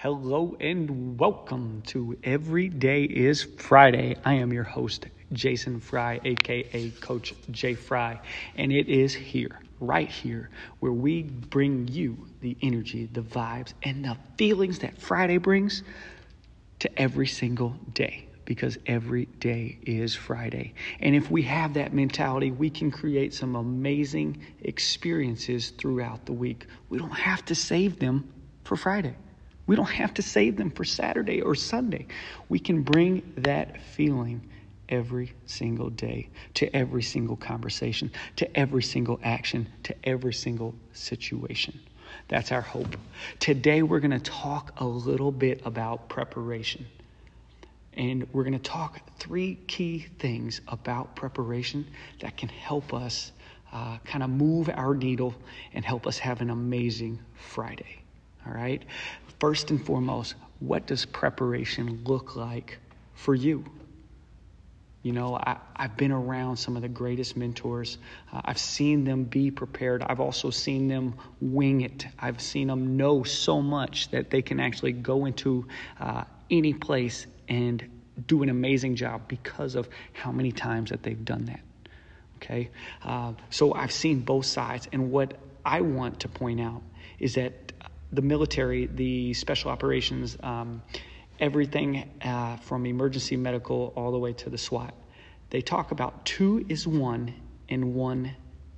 Hello 0.00 0.54
and 0.60 1.18
welcome 1.18 1.82
to 1.86 2.18
Every 2.22 2.68
Day 2.68 3.04
is 3.04 3.44
Friday. 3.44 4.14
I 4.26 4.34
am 4.34 4.52
your 4.52 4.62
host, 4.62 5.06
Jason 5.32 5.80
Fry, 5.80 6.20
aka 6.22 6.90
Coach 7.00 7.32
J 7.50 7.72
Fry, 7.72 8.20
and 8.56 8.70
it 8.70 8.90
is 8.90 9.14
here, 9.14 9.58
right 9.80 10.10
here, 10.10 10.50
where 10.80 10.92
we 10.92 11.22
bring 11.22 11.88
you 11.88 12.28
the 12.42 12.58
energy, 12.60 13.08
the 13.10 13.22
vibes, 13.22 13.72
and 13.84 14.04
the 14.04 14.18
feelings 14.36 14.80
that 14.80 15.00
Friday 15.00 15.38
brings 15.38 15.82
to 16.80 17.00
every 17.00 17.26
single 17.26 17.70
day 17.94 18.26
because 18.44 18.76
every 18.84 19.24
day 19.24 19.78
is 19.86 20.14
Friday. 20.14 20.74
And 21.00 21.16
if 21.16 21.30
we 21.30 21.40
have 21.44 21.72
that 21.72 21.94
mentality, 21.94 22.50
we 22.50 22.68
can 22.68 22.90
create 22.90 23.32
some 23.32 23.56
amazing 23.56 24.44
experiences 24.60 25.70
throughout 25.70 26.26
the 26.26 26.34
week. 26.34 26.66
We 26.90 26.98
don't 26.98 27.08
have 27.08 27.46
to 27.46 27.54
save 27.54 27.98
them 27.98 28.30
for 28.62 28.76
Friday. 28.76 29.16
We 29.66 29.76
don't 29.76 29.86
have 29.86 30.14
to 30.14 30.22
save 30.22 30.56
them 30.56 30.70
for 30.70 30.84
Saturday 30.84 31.40
or 31.42 31.54
Sunday. 31.54 32.06
We 32.48 32.58
can 32.58 32.82
bring 32.82 33.32
that 33.38 33.80
feeling 33.80 34.48
every 34.88 35.32
single 35.46 35.90
day 35.90 36.28
to 36.54 36.74
every 36.74 37.02
single 37.02 37.36
conversation, 37.36 38.10
to 38.36 38.56
every 38.56 38.82
single 38.82 39.18
action, 39.22 39.68
to 39.82 39.94
every 40.04 40.32
single 40.32 40.74
situation. 40.92 41.80
That's 42.28 42.52
our 42.52 42.60
hope. 42.60 42.96
Today, 43.40 43.82
we're 43.82 44.00
going 44.00 44.12
to 44.12 44.20
talk 44.20 44.80
a 44.80 44.84
little 44.84 45.32
bit 45.32 45.60
about 45.64 46.08
preparation. 46.08 46.86
And 47.94 48.26
we're 48.32 48.44
going 48.44 48.52
to 48.52 48.58
talk 48.58 49.00
three 49.18 49.56
key 49.66 50.06
things 50.18 50.60
about 50.68 51.16
preparation 51.16 51.86
that 52.20 52.36
can 52.36 52.48
help 52.48 52.92
us 52.94 53.32
uh, 53.72 53.98
kind 54.04 54.22
of 54.22 54.30
move 54.30 54.68
our 54.68 54.94
needle 54.94 55.34
and 55.72 55.84
help 55.84 56.06
us 56.06 56.18
have 56.18 56.40
an 56.40 56.50
amazing 56.50 57.18
Friday. 57.34 58.05
All 58.46 58.54
right? 58.54 58.82
First 59.40 59.70
and 59.70 59.84
foremost, 59.84 60.34
what 60.60 60.86
does 60.86 61.04
preparation 61.04 62.02
look 62.04 62.36
like 62.36 62.78
for 63.14 63.34
you? 63.34 63.64
You 65.02 65.12
know, 65.12 65.36
I, 65.36 65.58
have 65.76 65.96
been 65.96 66.10
around 66.10 66.56
some 66.56 66.74
of 66.74 66.82
the 66.82 66.88
greatest 66.88 67.36
mentors. 67.36 67.98
Uh, 68.32 68.40
I've 68.44 68.58
seen 68.58 69.04
them 69.04 69.22
be 69.22 69.52
prepared. 69.52 70.02
I've 70.02 70.18
also 70.18 70.50
seen 70.50 70.88
them 70.88 71.14
wing 71.40 71.82
it. 71.82 72.06
I've 72.18 72.40
seen 72.40 72.66
them 72.66 72.96
know 72.96 73.22
so 73.22 73.62
much 73.62 74.10
that 74.10 74.30
they 74.30 74.42
can 74.42 74.58
actually 74.58 74.90
go 74.92 75.26
into 75.26 75.68
uh, 76.00 76.24
any 76.50 76.74
place 76.74 77.26
and 77.48 77.88
do 78.26 78.42
an 78.42 78.48
amazing 78.48 78.96
job 78.96 79.28
because 79.28 79.76
of 79.76 79.88
how 80.12 80.32
many 80.32 80.50
times 80.50 80.90
that 80.90 81.04
they've 81.04 81.24
done 81.24 81.44
that. 81.44 81.60
Okay? 82.38 82.70
Uh, 83.04 83.34
so 83.50 83.74
I've 83.74 83.92
seen 83.92 84.22
both 84.22 84.46
sides. 84.46 84.88
And 84.92 85.12
what 85.12 85.34
I 85.64 85.82
want 85.82 86.20
to 86.20 86.28
point 86.28 86.60
out 86.60 86.82
is 87.20 87.34
that 87.34 87.72
the 88.12 88.22
military, 88.22 88.86
the 88.86 89.34
special 89.34 89.70
operations, 89.70 90.36
um, 90.42 90.82
everything 91.40 92.10
uh, 92.22 92.56
from 92.56 92.86
emergency 92.86 93.36
medical 93.36 93.92
all 93.96 94.12
the 94.12 94.18
way 94.18 94.32
to 94.32 94.50
the 94.50 94.58
SWAT, 94.58 94.94
they 95.50 95.60
talk 95.60 95.90
about 95.90 96.24
two 96.24 96.64
is 96.68 96.86
one 96.86 97.34
and 97.68 97.94
one 97.94 98.34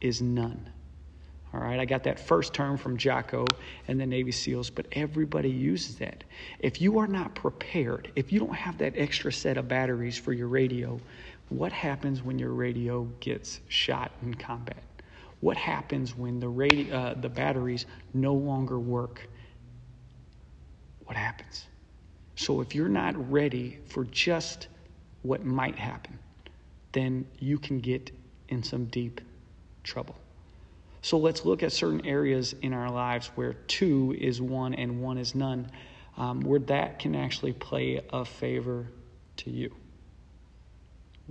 is 0.00 0.20
none. 0.20 0.70
All 1.52 1.60
right, 1.60 1.80
I 1.80 1.84
got 1.84 2.04
that 2.04 2.20
first 2.20 2.54
term 2.54 2.76
from 2.76 2.96
Jocko 2.96 3.44
and 3.88 4.00
the 4.00 4.06
Navy 4.06 4.30
SEALs, 4.30 4.70
but 4.70 4.86
everybody 4.92 5.50
uses 5.50 5.96
that. 5.96 6.22
If 6.60 6.80
you 6.80 6.98
are 7.00 7.08
not 7.08 7.34
prepared, 7.34 8.12
if 8.14 8.32
you 8.32 8.38
don't 8.38 8.54
have 8.54 8.78
that 8.78 8.94
extra 8.96 9.32
set 9.32 9.56
of 9.56 9.66
batteries 9.66 10.16
for 10.16 10.32
your 10.32 10.46
radio, 10.46 11.00
what 11.48 11.72
happens 11.72 12.22
when 12.22 12.38
your 12.38 12.52
radio 12.52 13.04
gets 13.18 13.60
shot 13.66 14.12
in 14.22 14.34
combat? 14.34 14.82
What 15.40 15.56
happens 15.56 16.14
when 16.14 16.38
the, 16.38 16.48
radio, 16.48 16.96
uh, 16.96 17.14
the 17.14 17.28
batteries 17.28 17.86
no 18.12 18.34
longer 18.34 18.78
work? 18.78 19.28
What 21.04 21.16
happens? 21.16 21.66
So 22.36 22.60
if 22.60 22.74
you're 22.74 22.88
not 22.88 23.30
ready 23.30 23.78
for 23.86 24.04
just 24.04 24.68
what 25.22 25.44
might 25.44 25.76
happen, 25.76 26.18
then 26.92 27.26
you 27.38 27.58
can 27.58 27.80
get 27.80 28.10
in 28.48 28.62
some 28.62 28.86
deep 28.86 29.20
trouble. 29.82 30.16
So 31.02 31.18
let's 31.18 31.44
look 31.44 31.62
at 31.62 31.72
certain 31.72 32.04
areas 32.04 32.52
in 32.52 32.74
our 32.74 32.90
lives 32.90 33.28
where 33.34 33.54
two 33.54 34.14
is 34.18 34.40
one 34.42 34.74
and 34.74 35.00
one 35.02 35.16
is 35.16 35.34
none, 35.34 35.70
um, 36.18 36.40
where 36.42 36.60
that 36.60 36.98
can 36.98 37.14
actually 37.14 37.54
play 37.54 38.00
a 38.12 38.24
favor 38.24 38.88
to 39.38 39.50
you 39.50 39.74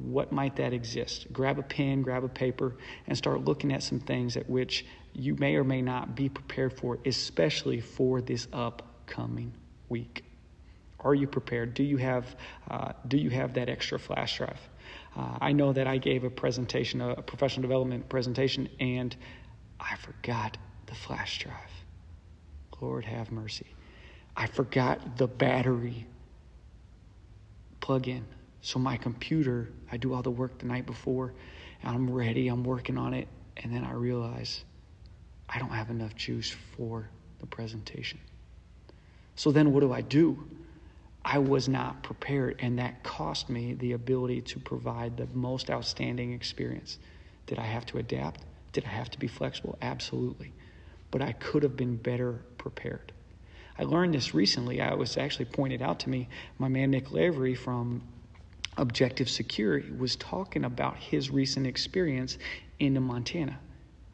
what 0.04 0.32
might 0.32 0.56
that 0.58 0.74
exist? 0.74 1.28
Grab 1.32 1.60
a 1.60 1.64
pen, 1.64 2.02
grab 2.02 2.24
a 2.24 2.30
paper, 2.30 2.76
and 3.08 3.18
start 3.18 3.46
looking 3.46 3.74
at 3.74 3.84
some 3.84 4.00
things 4.00 4.38
at 4.38 4.50
which 4.50 4.86
you 5.14 5.36
may 5.36 5.56
or 5.56 5.64
may 5.64 5.82
not 5.82 6.16
be 6.16 6.30
prepared 6.30 6.74
for, 6.74 7.00
especially 7.06 7.82
for 7.82 8.22
this 8.22 8.48
upcoming 8.54 9.54
week. 9.90 10.24
Are 11.02 11.16
you 11.16 11.28
prepared? 11.28 11.74
Do 11.74 11.84
you 11.84 11.98
have, 11.98 12.36
uh, 12.70 12.94
do 13.08 13.18
you 13.18 13.30
have 13.30 13.54
that 13.54 13.70
extra 13.70 13.98
flash 13.98 14.38
drive? 14.38 14.60
Uh, 15.16 15.38
I 15.42 15.52
know 15.54 15.74
that 15.74 15.88
I 15.88 15.98
gave 15.98 16.24
a 16.24 16.30
presentation, 16.30 17.02
a 17.02 17.22
professional 17.22 17.62
development 17.62 18.10
presentation, 18.10 18.70
and 18.80 19.16
I 19.80 19.96
forgot 19.96 20.58
the 20.86 20.96
flash 20.96 21.40
drive. 21.40 21.56
Lord 22.82 23.06
have 23.06 23.32
mercy. 23.32 23.68
I 24.36 24.48
forgot 24.48 25.18
the 25.18 25.28
battery 25.28 26.06
plug 27.82 28.08
in. 28.08 28.26
So 28.62 28.80
my 28.80 28.98
computer, 28.98 29.70
I 29.92 29.98
do 29.98 30.14
all 30.14 30.22
the 30.22 30.32
work 30.32 30.58
the 30.60 30.66
night 30.66 30.86
before, 30.86 31.34
and 31.82 31.96
I'm 31.96 32.10
ready, 32.10 32.48
I'm 32.48 32.64
working 32.64 32.98
on 32.98 33.14
it, 33.14 33.28
and 33.58 33.74
then 33.74 33.84
I 33.84 33.94
realize 33.94 34.64
I 35.48 35.60
don't 35.60 35.70
have 35.70 35.90
enough 35.90 36.16
juice 36.16 36.56
for 36.76 37.10
the 37.40 37.46
presentation. 37.46 38.20
So 39.36 39.52
then 39.52 39.72
what 39.72 39.80
do 39.80 39.94
I 39.94 40.02
do? 40.02 40.48
I 41.24 41.38
was 41.38 41.70
not 41.70 42.04
prepared, 42.04 42.58
and 42.60 42.80
that 42.80 43.04
cost 43.04 43.50
me 43.50 43.74
the 43.74 43.94
ability 43.94 44.42
to 44.42 44.60
provide 44.60 45.18
the 45.18 45.28
most 45.34 45.70
outstanding 45.70 46.34
experience. 46.34 46.98
Did 47.46 47.60
I 47.60 47.66
have 47.66 47.86
to 47.88 47.98
adapt? 47.98 48.42
Did 48.74 48.86
I 48.86 48.90
have 48.90 49.10
to 49.12 49.20
be 49.20 49.28
flexible? 49.28 49.78
Absolutely. 49.82 50.54
But 51.12 51.22
I 51.22 51.32
could 51.34 51.64
have 51.64 51.76
been 51.76 51.96
better 51.96 52.42
prepared. 52.58 53.12
I 53.78 53.84
learned 53.84 54.14
this 54.14 54.34
recently. 54.34 54.82
I 54.82 54.94
was 54.94 55.18
actually 55.18 55.46
pointed 55.46 55.82
out 55.82 56.02
to 56.02 56.10
me. 56.10 56.28
My 56.58 56.68
man 56.68 56.92
Nick 56.92 57.12
Lavery 57.12 57.56
from 57.56 58.02
Objective 58.80 59.30
Security 59.30 59.92
was 59.92 60.16
talking 60.16 60.64
about 60.64 60.96
his 60.98 61.30
recent 61.30 61.68
experience 61.68 62.38
in 62.80 63.02
Montana. 63.04 63.60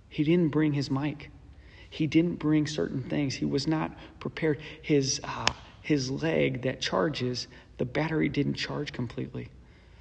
He 0.09 0.23
didn't 0.23 0.49
bring 0.49 0.73
his 0.73 0.89
mic. 0.89 1.29
He 1.89 2.07
didn't 2.07 2.35
bring 2.35 2.65
certain 2.65 3.03
things. 3.03 3.35
He 3.35 3.45
was 3.45 3.67
not 3.67 3.91
prepared. 4.19 4.59
His 4.81 5.21
uh, 5.23 5.45
his 5.81 6.09
leg 6.09 6.63
that 6.63 6.81
charges, 6.81 7.47
the 7.77 7.85
battery 7.85 8.27
didn't 8.27 8.55
charge 8.55 8.91
completely. 8.91 9.49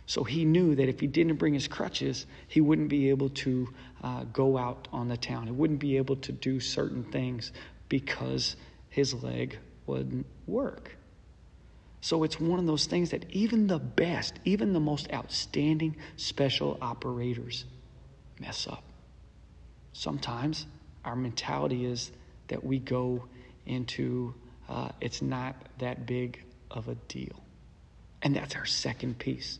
So 0.07 0.25
he 0.25 0.47
knew 0.47 0.75
that 0.75 0.89
if 0.89 0.99
he 0.99 1.07
didn't 1.07 1.37
bring 1.37 1.53
his 1.53 1.69
crutches, 1.69 2.25
he 2.49 2.63
wouldn't 2.63 2.89
be 2.89 3.11
able 3.11 3.29
to 3.31 3.69
uh, 4.03 4.25
go 4.33 4.57
out 4.57 4.89
on 4.93 5.09
the 5.09 5.17
town. 5.19 5.47
He 5.47 5.53
wouldn't 5.53 5.81
be 5.81 5.99
able 5.99 6.17
to 6.17 6.33
do 6.33 6.59
certain 6.59 7.05
things 7.05 7.53
because 7.91 8.57
his 8.89 9.23
leg 9.23 9.59
wouldn't 9.87 10.27
work. 10.47 10.97
So 12.05 12.23
it's 12.23 12.39
one 12.39 12.59
of 12.59 12.67
those 12.67 12.85
things 12.85 13.13
that 13.13 13.25
even 13.31 13.67
the 13.67 13.79
best, 13.79 14.39
even 14.45 14.75
the 14.75 14.79
most 14.79 15.11
outstanding 15.11 15.97
special 16.19 16.77
operators 16.83 17.65
mess 18.39 18.67
up. 18.71 18.85
Sometimes 19.95 20.67
our 21.07 21.17
mentality 21.17 21.87
is 21.87 22.13
that 22.49 22.63
we 22.63 22.79
go 22.79 23.25
into 23.65 24.35
uh, 24.69 24.91
it's 25.01 25.23
not 25.23 25.57
that 25.79 26.05
big 26.05 26.45
of 26.71 26.89
a 26.89 26.95
deal. 27.09 27.43
And 28.21 28.37
that's 28.37 28.55
our 28.55 28.67
second 28.67 29.19
piece. 29.19 29.59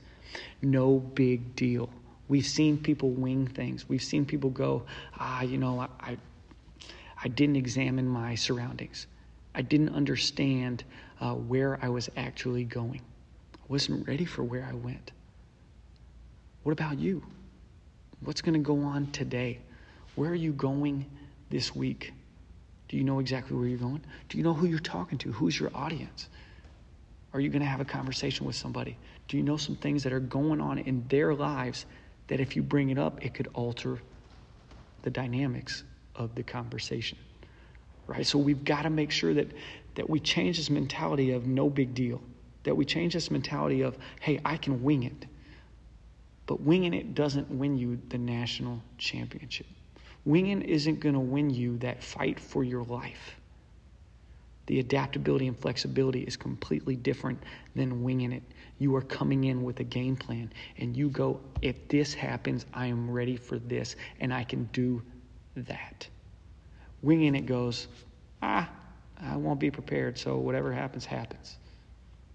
No 0.61 0.99
big 0.99 1.57
deal. 1.57 1.89
We've 2.29 2.45
seen 2.45 2.77
people 2.77 3.09
wing 3.09 3.47
things. 3.47 3.89
We've 3.89 4.03
seen 4.03 4.27
people 4.27 4.51
go, 4.51 4.85
ah, 5.19 5.41
you 5.41 5.57
know, 5.57 5.81
I, 5.81 5.89
I, 5.99 6.19
I 7.23 7.29
didn't 7.29 7.57
examine 7.57 8.07
my 8.07 8.35
surroundings. 8.35 9.07
I 9.55 9.63
didn't 9.63 9.95
understand 9.95 10.85
uh, 11.21 11.35
where 11.35 11.79
I 11.83 11.89
was 11.89 12.09
actually 12.17 12.65
going. 12.65 13.01
I 13.55 13.67
wasn't 13.69 14.07
ready 14.07 14.25
for 14.25 14.43
where 14.43 14.67
I 14.69 14.75
went. 14.75 15.13
What 16.63 16.73
about 16.73 16.99
you? 16.99 17.23
What's 18.21 18.41
going 18.41 18.55
to 18.55 18.61
go 18.61 18.81
on 18.81 19.11
today? 19.13 19.59
Where 20.15 20.31
are 20.31 20.35
you 20.35 20.53
going 20.53 21.11
this 21.51 21.75
week? 21.75 22.13
Do 22.89 22.97
you 22.97 23.05
know 23.05 23.19
exactly 23.19 23.57
where 23.57 23.67
you're 23.67 23.79
going? 23.79 24.03
Do 24.29 24.39
you 24.39 24.45
know 24.45 24.55
who 24.55 24.67
you're 24.67 24.79
talking 24.79 25.19
to? 25.19 25.33
Who's 25.33 25.59
your 25.59 25.71
audience? 25.75 26.29
Are 27.33 27.41
you 27.41 27.49
going 27.49 27.63
to 27.63 27.69
have 27.69 27.81
a 27.81 27.85
conversation 27.85 28.47
with 28.47 28.55
somebody? 28.55 28.97
Do 29.29 29.37
you 29.37 29.43
know 29.43 29.57
some 29.57 29.77
things 29.77 30.05
that 30.05 30.13
are 30.13 30.21
going 30.21 30.61
on 30.61 30.79
in 30.79 31.05
their 31.09 31.35
lives 31.35 31.87
that 32.29 32.41
if 32.41 32.55
you 32.57 32.63
bring 32.63 32.91
it 32.91 32.99
up, 32.99 33.25
it 33.25 33.35
could 33.35 33.49
alter 33.55 33.99
the 35.03 35.11
dynamics 35.11 35.83
of 36.15 36.35
the 36.35 36.43
conversation? 36.43 37.19
Right? 38.07 38.27
So 38.27 38.39
we've 38.39 38.65
got 38.65 38.83
to 38.83 38.91
make 38.91 39.11
sure 39.11 39.35
that 39.35 39.49
that 39.95 40.09
we 40.09 40.21
change 40.21 40.57
this 40.57 40.71
mentality 40.71 41.33
of 41.33 41.47
no 41.47 41.71
big 41.71 41.95
deal, 41.95 42.21
that 42.65 42.77
we 42.77 42.85
change 42.85 43.15
this 43.15 43.31
mentality 43.31 43.83
of, 43.83 43.97
hey, 44.21 44.41
I 44.45 44.57
can 44.57 44.83
wing 44.83 45.05
it. 45.05 45.27
But 46.47 46.61
winging 46.61 46.95
it 46.95 47.15
doesn't 47.15 47.51
win 47.51 47.77
you 47.77 47.99
the 48.09 48.19
national 48.19 48.83
championship. 48.99 49.67
Winging 50.25 50.63
isn't 50.63 51.01
going 51.01 51.15
to 51.15 51.21
win 51.21 51.51
you 51.51 51.79
that 51.79 52.03
fight 52.03 52.39
for 52.41 52.65
your 52.65 52.85
life. 52.85 53.41
The 54.67 54.81
adaptability 54.81 55.47
and 55.47 55.59
flexibility 55.59 56.23
is 56.23 56.37
completely 56.37 56.97
different 56.97 57.43
than 57.75 58.03
winging 58.03 58.33
it. 58.33 58.43
You 58.79 58.97
are 58.97 59.03
coming 59.03 59.45
in 59.45 59.63
with 59.63 59.81
a 59.81 59.85
game 59.85 60.17
plan 60.17 60.53
and 60.79 60.97
you 60.97 61.09
go, 61.11 61.41
if 61.61 61.87
this 61.89 62.15
happens, 62.15 62.65
I 62.73 62.87
am 62.87 63.11
ready 63.11 63.37
for 63.37 63.59
this 63.59 63.97
and 64.21 64.33
I 64.33 64.45
can 64.45 64.65
do 64.73 65.03
that. 65.57 66.09
Winging 67.03 67.35
it 67.35 67.45
goes, 67.45 67.89
ah, 68.43 68.69
I 69.21 69.37
won't 69.37 69.61
be 69.61 69.71
prepared, 69.71 70.19
so 70.19 70.37
whatever 70.37 70.73
happens, 70.73 71.05
happens. 71.05 71.57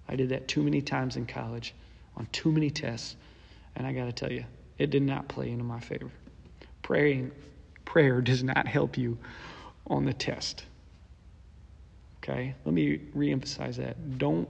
I 0.07 0.15
did 0.15 0.29
that 0.29 0.47
too 0.47 0.63
many 0.63 0.81
times 0.81 1.17
in 1.17 1.25
college 1.25 1.73
on 2.15 2.27
too 2.31 2.51
many 2.51 2.69
tests, 2.69 3.15
and 3.75 3.85
I 3.85 3.93
got 3.93 4.05
to 4.05 4.11
tell 4.11 4.31
you, 4.31 4.45
it 4.77 4.89
did 4.89 5.03
not 5.03 5.27
play 5.27 5.51
into 5.51 5.63
my 5.63 5.79
favor. 5.79 6.09
Praying, 6.81 7.31
prayer 7.85 8.21
does 8.21 8.43
not 8.43 8.67
help 8.67 8.97
you 8.97 9.17
on 9.87 10.05
the 10.05 10.13
test. 10.13 10.63
Okay? 12.23 12.55
Let 12.65 12.73
me 12.73 12.99
reemphasize 13.15 13.75
that. 13.75 14.17
Don't 14.17 14.47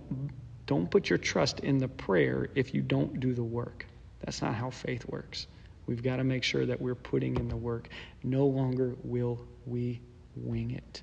don't 0.65 0.91
put 0.91 1.09
your 1.09 1.17
trust 1.17 1.61
in 1.61 1.79
the 1.79 1.87
prayer 1.87 2.49
if 2.53 2.75
you 2.75 2.81
don't 2.81 3.19
do 3.19 3.33
the 3.33 3.43
work. 3.43 3.87
That's 4.21 4.41
not 4.41 4.53
how 4.53 4.69
faith 4.69 5.03
works. 5.07 5.47
We've 5.87 6.03
got 6.03 6.17
to 6.17 6.23
make 6.23 6.43
sure 6.43 6.67
that 6.67 6.79
we're 6.79 6.93
putting 6.93 7.37
in 7.37 7.47
the 7.47 7.55
work. 7.55 7.89
No 8.21 8.45
longer 8.45 8.95
will 9.03 9.39
we 9.65 9.99
wing 10.35 10.71
it. 10.71 11.01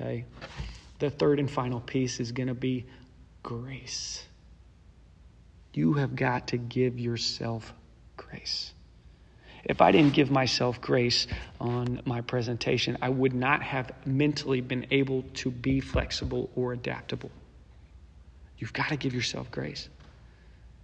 Okay? 0.00 0.24
The 0.98 1.10
third 1.10 1.38
and 1.38 1.50
final 1.50 1.80
piece 1.80 2.20
is 2.20 2.32
going 2.32 2.48
to 2.48 2.54
be 2.54 2.86
grace. 3.42 4.24
You 5.74 5.94
have 5.94 6.16
got 6.16 6.48
to 6.48 6.56
give 6.56 6.98
yourself 6.98 7.72
grace. 8.16 8.72
If 9.64 9.80
I 9.80 9.92
didn't 9.92 10.14
give 10.14 10.30
myself 10.30 10.80
grace 10.80 11.26
on 11.60 12.00
my 12.04 12.20
presentation, 12.20 12.96
I 13.02 13.08
would 13.08 13.34
not 13.34 13.62
have 13.62 13.92
mentally 14.06 14.60
been 14.60 14.86
able 14.90 15.22
to 15.34 15.50
be 15.50 15.80
flexible 15.80 16.50
or 16.56 16.72
adaptable. 16.72 17.30
You've 18.56 18.72
got 18.72 18.88
to 18.88 18.96
give 18.96 19.14
yourself 19.14 19.50
grace. 19.50 19.88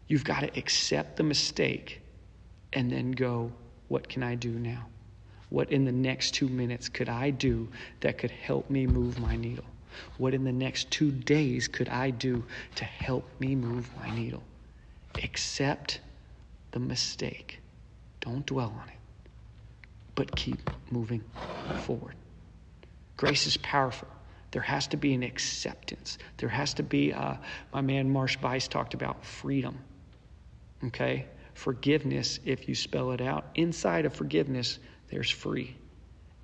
You've 0.06 0.24
got 0.24 0.40
to 0.40 0.58
accept 0.58 1.16
the 1.16 1.22
mistake 1.22 2.02
and 2.72 2.90
then 2.90 3.12
go, 3.12 3.52
what 3.88 4.08
can 4.08 4.22
I 4.22 4.34
do 4.34 4.50
now? 4.50 4.86
What 5.50 5.70
in 5.70 5.84
the 5.84 5.92
next 5.92 6.34
two 6.34 6.48
minutes 6.48 6.88
could 6.88 7.08
I 7.08 7.30
do 7.30 7.68
that 8.00 8.18
could 8.18 8.30
help 8.30 8.70
me 8.70 8.86
move 8.86 9.18
my 9.20 9.36
needle? 9.36 9.64
What 10.18 10.34
in 10.34 10.44
the 10.44 10.52
next 10.52 10.90
two 10.90 11.10
days 11.10 11.68
could 11.68 11.88
I 11.88 12.10
do 12.10 12.44
to 12.76 12.84
help 12.84 13.28
me 13.38 13.54
move 13.54 13.88
my 14.00 14.14
needle? 14.14 14.42
Accept 15.22 16.00
the 16.72 16.80
mistake. 16.80 17.60
Don't 18.20 18.44
dwell 18.46 18.74
on 18.80 18.88
it, 18.88 19.30
but 20.14 20.34
keep 20.34 20.70
moving 20.90 21.22
forward. 21.82 22.16
Grace 23.16 23.46
is 23.46 23.56
powerful. 23.58 24.08
There 24.50 24.62
has 24.62 24.86
to 24.88 24.96
be 24.96 25.14
an 25.14 25.22
acceptance. 25.22 26.18
There 26.38 26.48
has 26.48 26.74
to 26.74 26.82
be, 26.82 27.12
uh, 27.12 27.34
my 27.72 27.80
man 27.80 28.08
Marsh 28.10 28.36
Bice 28.36 28.68
talked 28.68 28.94
about 28.94 29.24
freedom. 29.24 29.78
Okay? 30.84 31.26
Forgiveness, 31.54 32.40
if 32.44 32.68
you 32.68 32.74
spell 32.74 33.12
it 33.12 33.20
out, 33.20 33.46
inside 33.54 34.04
of 34.04 34.14
forgiveness, 34.14 34.78
there's 35.08 35.30
free. 35.30 35.76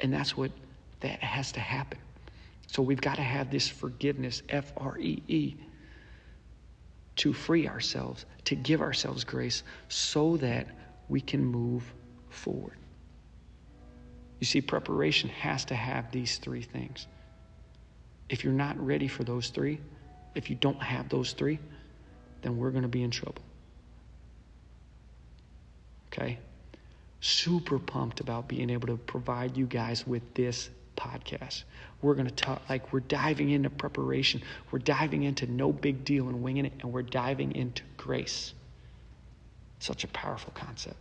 And 0.00 0.12
that's 0.12 0.36
what 0.36 0.50
that 1.00 1.22
has 1.22 1.52
to 1.52 1.60
happen. 1.60 1.98
So 2.66 2.82
we've 2.82 3.00
got 3.00 3.16
to 3.16 3.22
have 3.22 3.50
this 3.50 3.68
forgiveness, 3.68 4.42
F 4.48 4.72
R 4.76 4.98
E 4.98 5.22
E, 5.28 5.56
to 7.16 7.32
free 7.32 7.66
ourselves, 7.68 8.26
to 8.44 8.54
give 8.54 8.80
ourselves 8.80 9.24
grace 9.24 9.62
so 9.88 10.36
that 10.38 10.66
we 11.08 11.20
can 11.20 11.44
move 11.44 11.92
forward. 12.28 12.76
You 14.38 14.46
see, 14.46 14.60
preparation 14.60 15.28
has 15.30 15.64
to 15.66 15.74
have 15.74 16.10
these 16.12 16.38
three 16.38 16.62
things. 16.62 17.06
If 18.28 18.44
you're 18.44 18.52
not 18.52 18.78
ready 18.78 19.08
for 19.08 19.24
those 19.24 19.48
three, 19.48 19.80
if 20.34 20.48
you 20.48 20.56
don't 20.56 20.80
have 20.82 21.08
those 21.08 21.32
three, 21.32 21.58
then 22.42 22.56
we're 22.56 22.70
going 22.70 22.82
to 22.82 22.88
be 22.88 23.02
in 23.02 23.10
trouble. 23.10 23.42
Okay? 26.06 26.38
Super 27.20 27.78
pumped 27.78 28.20
about 28.20 28.48
being 28.48 28.70
able 28.70 28.88
to 28.88 28.96
provide 28.96 29.56
you 29.56 29.66
guys 29.66 30.06
with 30.06 30.22
this 30.34 30.70
podcast. 30.96 31.64
We're 32.02 32.14
going 32.14 32.28
to 32.28 32.34
talk, 32.34 32.62
like, 32.68 32.92
we're 32.92 33.00
diving 33.00 33.50
into 33.50 33.70
preparation. 33.70 34.42
We're 34.70 34.78
diving 34.78 35.24
into 35.24 35.46
no 35.46 35.72
big 35.72 36.04
deal 36.04 36.28
and 36.28 36.42
winging 36.42 36.66
it, 36.66 36.72
and 36.80 36.92
we're 36.92 37.02
diving 37.02 37.54
into 37.54 37.82
grace. 37.96 38.54
Such 39.80 40.04
a 40.04 40.08
powerful 40.08 40.52
concept. 40.54 40.96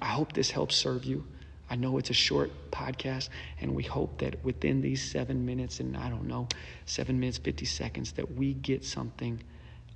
I 0.00 0.06
hope 0.06 0.32
this 0.32 0.50
helps 0.50 0.76
serve 0.76 1.04
you. 1.04 1.24
I 1.70 1.76
know 1.76 1.96
it's 1.96 2.10
a 2.10 2.14
short 2.14 2.50
podcast, 2.70 3.30
and 3.60 3.74
we 3.74 3.82
hope 3.82 4.18
that 4.18 4.42
within 4.44 4.82
these 4.82 5.02
seven 5.02 5.46
minutes, 5.46 5.80
and 5.80 5.96
I 5.96 6.10
don't 6.10 6.28
know, 6.28 6.48
seven 6.84 7.18
minutes, 7.18 7.38
50 7.38 7.64
seconds, 7.64 8.12
that 8.12 8.34
we 8.34 8.54
get 8.54 8.84
something 8.84 9.42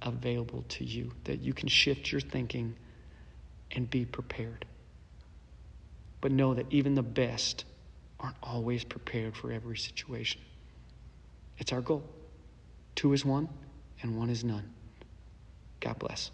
available 0.03 0.65
to 0.69 0.85
you, 0.85 1.13
that 1.25 1.41
you 1.41 1.53
can 1.53 1.69
shift 1.69 2.11
your 2.11 2.21
thinking 2.21 2.75
and 3.73 3.89
be 3.91 4.05
prepared. 4.07 4.65
But 6.21 6.33
know 6.33 6.55
that 6.55 6.67
even 6.71 6.95
the 6.95 7.03
best 7.03 7.65
aren't 8.21 8.37
always 8.43 8.85
prepared 8.85 9.37
for 9.37 9.53
every 9.53 9.77
situation. 9.77 10.41
It's 11.59 11.73
our 11.73 11.81
goal. 11.81 12.05
Two 12.95 13.13
is 13.13 13.25
one, 13.25 13.49
and 14.03 14.19
one 14.19 14.31
is 14.31 14.43
none. 14.43 14.73
God 15.81 15.99
bless. 15.99 16.31